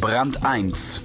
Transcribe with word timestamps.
Brand 0.00 0.44
1 0.44 1.00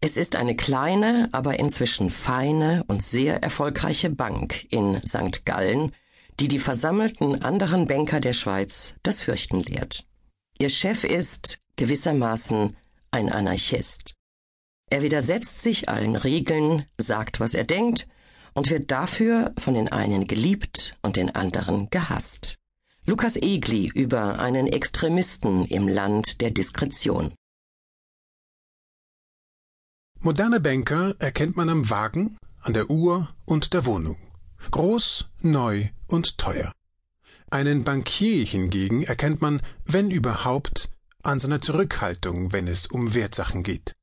Es 0.00 0.16
ist 0.16 0.36
eine 0.36 0.54
kleine, 0.54 1.28
aber 1.32 1.58
inzwischen 1.58 2.10
feine 2.10 2.84
und 2.86 3.02
sehr 3.02 3.42
erfolgreiche 3.42 4.10
Bank 4.10 4.66
in 4.70 5.00
St. 5.04 5.44
Gallen, 5.44 5.92
die 6.38 6.46
die 6.46 6.60
versammelten 6.60 7.42
anderen 7.42 7.88
Banker 7.88 8.20
der 8.20 8.34
Schweiz 8.34 8.94
das 9.02 9.20
Fürchten 9.20 9.60
lehrt. 9.60 10.06
Ihr 10.60 10.68
Chef 10.68 11.02
ist 11.02 11.58
gewissermaßen 11.74 12.76
ein 13.10 13.32
Anarchist. 13.32 14.14
Er 14.90 15.02
widersetzt 15.02 15.60
sich 15.60 15.88
allen 15.88 16.14
Regeln, 16.14 16.84
sagt, 16.98 17.40
was 17.40 17.54
er 17.54 17.64
denkt 17.64 18.06
und 18.58 18.70
wird 18.70 18.90
dafür 18.90 19.52
von 19.56 19.74
den 19.74 19.86
einen 19.86 20.26
geliebt 20.26 20.96
und 21.02 21.14
den 21.14 21.32
anderen 21.32 21.90
gehasst. 21.90 22.56
Lukas 23.06 23.36
Egli 23.36 23.86
über 23.86 24.40
einen 24.40 24.66
Extremisten 24.66 25.64
im 25.66 25.86
Land 25.86 26.40
der 26.40 26.50
Diskretion. 26.50 27.32
Moderne 30.18 30.58
Banker 30.58 31.14
erkennt 31.20 31.56
man 31.56 31.68
am 31.68 31.88
Wagen, 31.88 32.36
an 32.60 32.72
der 32.74 32.90
Uhr 32.90 33.32
und 33.44 33.74
der 33.74 33.86
Wohnung. 33.86 34.16
Groß, 34.72 35.26
neu 35.40 35.90
und 36.08 36.36
teuer. 36.36 36.72
Einen 37.50 37.84
Bankier 37.84 38.44
hingegen 38.44 39.04
erkennt 39.04 39.40
man, 39.40 39.62
wenn 39.86 40.10
überhaupt, 40.10 40.90
an 41.22 41.38
seiner 41.38 41.60
Zurückhaltung, 41.60 42.52
wenn 42.52 42.66
es 42.66 42.86
um 42.86 43.14
Wertsachen 43.14 43.62
geht. 43.62 43.94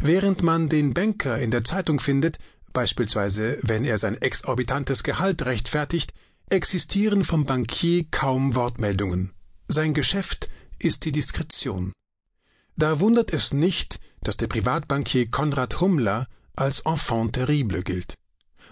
Während 0.00 0.44
man 0.44 0.68
den 0.68 0.94
Banker 0.94 1.40
in 1.40 1.50
der 1.50 1.64
Zeitung 1.64 1.98
findet, 1.98 2.38
beispielsweise 2.72 3.58
wenn 3.62 3.84
er 3.84 3.98
sein 3.98 4.16
exorbitantes 4.16 5.02
Gehalt 5.02 5.44
rechtfertigt, 5.46 6.12
existieren 6.48 7.24
vom 7.24 7.44
Bankier 7.44 8.04
kaum 8.10 8.54
Wortmeldungen. 8.54 9.32
Sein 9.68 9.94
Geschäft 9.94 10.50
ist 10.78 11.04
die 11.04 11.12
Diskretion. 11.12 11.92
Da 12.76 12.98
wundert 13.00 13.32
es 13.32 13.52
nicht, 13.52 14.00
dass 14.22 14.36
der 14.36 14.46
Privatbankier 14.48 15.30
Konrad 15.30 15.80
Hummler 15.80 16.26
als 16.56 16.80
Enfant 16.80 17.34
terrible 17.34 17.82
gilt. 17.82 18.14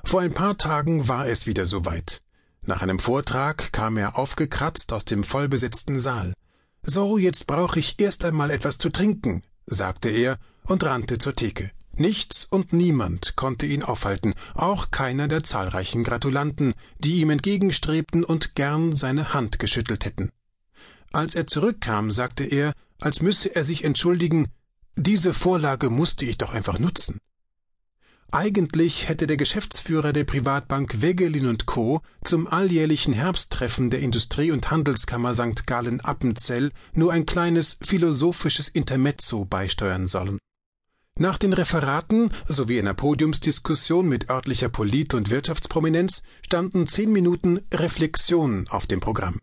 Vor 0.04 0.20
ein 0.20 0.34
paar 0.34 0.56
Tagen 0.56 1.08
war 1.08 1.28
es 1.28 1.46
wieder 1.46 1.66
soweit. 1.66 2.22
Nach 2.62 2.82
einem 2.82 2.98
Vortrag 2.98 3.72
kam 3.72 3.96
er 3.96 4.18
aufgekratzt 4.18 4.92
aus 4.92 5.04
dem 5.04 5.24
vollbesetzten 5.24 5.98
Saal. 5.98 6.34
So, 6.82 7.18
jetzt 7.18 7.46
brauche 7.46 7.78
ich 7.78 8.00
erst 8.00 8.24
einmal 8.24 8.50
etwas 8.50 8.78
zu 8.78 8.90
trinken, 8.90 9.42
sagte 9.66 10.08
er 10.08 10.38
und 10.64 10.84
rannte 10.84 11.18
zur 11.18 11.34
Theke. 11.34 11.70
Nichts 11.98 12.44
und 12.44 12.72
niemand 12.72 13.34
konnte 13.34 13.66
ihn 13.66 13.82
aufhalten, 13.82 14.34
auch 14.54 14.90
keiner 14.90 15.26
der 15.26 15.42
zahlreichen 15.42 16.04
Gratulanten, 16.04 16.74
die 16.98 17.20
ihm 17.20 17.30
entgegenstrebten 17.30 18.22
und 18.22 18.54
gern 18.54 18.94
seine 18.94 19.34
Hand 19.34 19.58
geschüttelt 19.58 20.04
hätten. 20.04 20.30
Als 21.12 21.34
er 21.34 21.46
zurückkam, 21.46 22.10
sagte 22.10 22.44
er, 22.44 22.72
als 23.00 23.20
müsse 23.20 23.54
er 23.54 23.64
sich 23.64 23.84
entschuldigen, 23.84 24.48
diese 24.96 25.34
Vorlage 25.34 25.90
musste 25.90 26.24
ich 26.24 26.38
doch 26.38 26.52
einfach 26.52 26.78
nutzen. 26.78 27.18
Eigentlich 28.30 29.08
hätte 29.08 29.26
der 29.26 29.38
Geschäftsführer 29.38 30.12
der 30.12 30.24
Privatbank 30.24 31.00
Wegelin 31.00 31.56
Co. 31.64 32.02
zum 32.24 32.46
alljährlichen 32.46 33.14
Herbsttreffen 33.14 33.88
der 33.88 34.00
Industrie- 34.00 34.50
und 34.50 34.70
Handelskammer 34.70 35.34
St. 35.34 35.66
Gallen 35.66 36.00
Appenzell 36.00 36.70
nur 36.92 37.10
ein 37.10 37.24
kleines 37.24 37.78
philosophisches 37.80 38.68
Intermezzo 38.68 39.46
beisteuern 39.46 40.06
sollen. 40.06 40.38
Nach 41.20 41.36
den 41.36 41.52
Referaten 41.52 42.30
sowie 42.46 42.78
einer 42.78 42.94
Podiumsdiskussion 42.94 44.08
mit 44.08 44.30
örtlicher 44.30 44.68
Polit- 44.68 45.14
und 45.14 45.30
Wirtschaftsprominenz 45.30 46.22
standen 46.42 46.86
zehn 46.86 47.12
Minuten 47.12 47.60
Reflexion 47.74 48.68
auf 48.68 48.86
dem 48.86 49.00
Programm. 49.00 49.40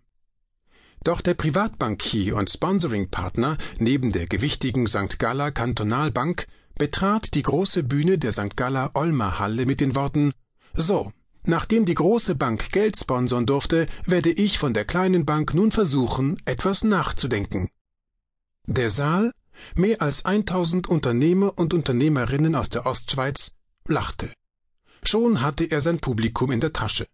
Doch 1.03 1.19
der 1.19 1.33
Privatbankier 1.33 2.37
und 2.37 2.49
Sponsoringpartner 2.49 3.57
neben 3.77 4.13
der 4.13 4.25
gewichtigen 4.25 4.87
St. 4.87 5.19
Galler 5.19 5.51
Kantonalbank 5.51 6.47
betrat 6.77 7.33
die 7.33 7.41
große 7.41 7.83
Bühne 7.83 8.17
der 8.17 8.31
St. 8.31 8.55
Galler 8.55 8.91
Olmer 8.93 9.37
Halle 9.37 9.65
mit 9.65 9.81
den 9.81 9.95
Worten 9.95 10.31
So, 10.73 11.11
nachdem 11.43 11.85
die 11.85 11.93
große 11.93 12.35
Bank 12.35 12.71
Geld 12.71 12.95
sponsern 12.95 13.45
durfte, 13.45 13.85
werde 14.05 14.31
ich 14.31 14.59
von 14.59 14.73
der 14.73 14.85
kleinen 14.85 15.25
Bank 15.25 15.53
nun 15.53 15.73
versuchen, 15.73 16.37
etwas 16.45 16.85
nachzudenken. 16.85 17.67
Der 18.65 18.89
Saal, 18.89 19.31
mehr 19.75 20.01
als 20.01 20.25
1000 20.25 20.87
Unternehmer 20.87 21.57
und 21.57 21.73
Unternehmerinnen 21.73 22.55
aus 22.55 22.69
der 22.69 22.85
Ostschweiz, 22.85 23.51
lachte. 23.87 24.31
Schon 25.03 25.41
hatte 25.41 25.65
er 25.65 25.81
sein 25.81 25.99
Publikum 25.99 26.51
in 26.51 26.59
der 26.59 26.73
Tasche. 26.73 27.07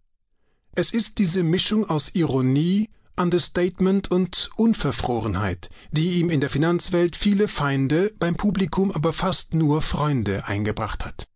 Es 0.74 0.92
ist 0.92 1.18
diese 1.18 1.42
Mischung 1.42 1.88
aus 1.88 2.14
Ironie, 2.14 2.88
Understatement 3.18 4.10
und 4.10 4.50
Unverfrorenheit, 4.56 5.68
die 5.90 6.14
ihm 6.18 6.30
in 6.30 6.40
der 6.40 6.48
Finanzwelt 6.48 7.14
viele 7.14 7.46
Feinde, 7.46 8.12
beim 8.18 8.36
Publikum 8.36 8.90
aber 8.90 9.12
fast 9.12 9.52
nur 9.52 9.82
Freunde 9.82 10.46
eingebracht 10.46 11.04
hat. 11.04 11.26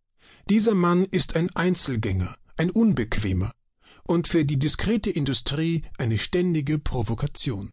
Dieser 0.49 0.75
Mann 0.75 1.05
ist 1.05 1.37
ein 1.37 1.55
Einzelgänger, 1.55 2.34
ein 2.56 2.71
Unbequemer 2.71 3.53
und 4.05 4.28
für 4.28 4.44
die 4.44 4.59
diskrete 4.59 5.11
Industrie 5.11 5.83
eine 5.99 6.19
ständige 6.19 6.78
Provokation. 6.78 7.71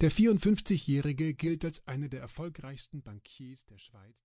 Der 0.00 0.10
54-Jährige 0.10 1.34
gilt 1.34 1.64
als 1.64 1.86
einer 1.86 2.08
der 2.08 2.20
erfolgreichsten 2.20 3.02
Bankiers 3.02 3.64
der 3.66 3.78
Schweiz 3.78 4.24